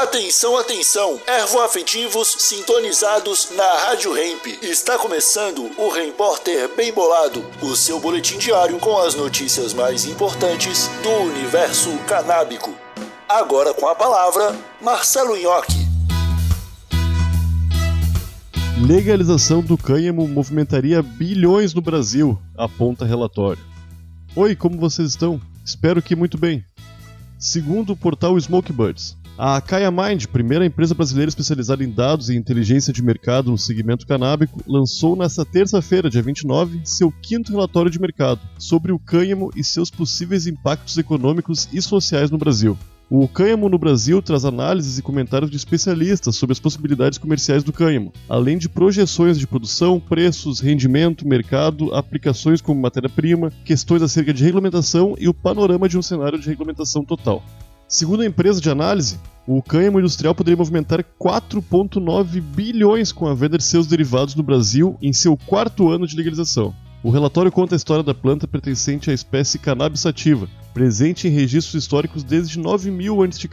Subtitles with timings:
[0.00, 1.20] Atenção, atenção!
[1.26, 4.46] Ervoafetivos sintonizados na Rádio Hemp.
[4.62, 10.88] Está começando o Repórter Bem Bolado, o seu boletim diário com as notícias mais importantes
[11.02, 12.74] do universo canábico.
[13.28, 15.86] Agora com a palavra, Marcelo Nhoque.
[18.82, 23.62] Legalização do cânhamo movimentaria bilhões no Brasil, aponta relatório.
[24.34, 25.38] Oi, como vocês estão?
[25.62, 26.64] Espero que muito bem.
[27.38, 32.92] Segundo o portal Smokebirds, a Kaya Mind, primeira empresa brasileira especializada em dados e inteligência
[32.92, 38.38] de mercado no segmento canábico, lançou nesta terça-feira, dia 29, seu quinto relatório de mercado
[38.58, 42.76] sobre o cânhamo e seus possíveis impactos econômicos e sociais no Brasil.
[43.08, 47.72] O cânhamo no Brasil traz análises e comentários de especialistas sobre as possibilidades comerciais do
[47.72, 54.44] cânhamo, além de projeções de produção, preços, rendimento, mercado, aplicações como matéria-prima, questões acerca de
[54.44, 57.42] regulamentação e o panorama de um cenário de regulamentação total.
[57.90, 63.56] Segundo a empresa de análise, o cânhamo industrial poderia movimentar 4,9 bilhões com a venda
[63.56, 66.74] de seus derivados no Brasil em seu quarto ano de legalização.
[67.02, 71.82] O relatório conta a história da planta pertencente à espécie cannabis sativa, presente em registros
[71.82, 73.48] históricos desde 9000 a.C.,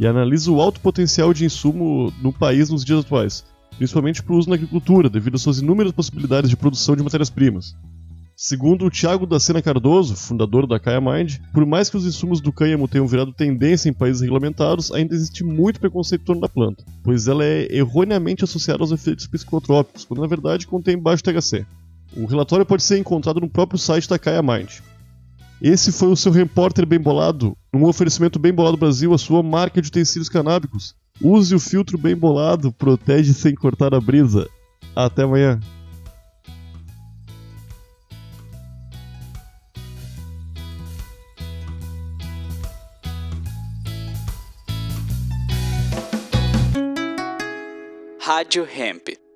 [0.00, 3.44] e analisa o alto potencial de insumo no país nos dias atuais,
[3.76, 7.76] principalmente para o uso na agricultura, devido às suas inúmeras possibilidades de produção de matérias-primas.
[8.40, 12.40] Segundo o Thiago da Sena Cardoso, fundador da Kaya Mind, por mais que os insumos
[12.40, 16.48] do cânhamo tenham virado tendência em países regulamentados, ainda existe muito preconceito em torno da
[16.48, 21.66] planta, pois ela é erroneamente associada aos efeitos psicotrópicos, quando na verdade contém baixo THC.
[22.16, 24.70] O relatório pode ser encontrado no próprio site da Kaya Mind.
[25.60, 29.82] Esse foi o seu repórter bem bolado, um oferecimento bem bolado Brasil, a sua marca
[29.82, 30.94] de utensílios canábicos.
[31.20, 34.48] Use o filtro bem bolado, protege sem cortar a brisa.
[34.94, 35.58] Até amanhã.
[48.28, 49.27] Rádio Hemp.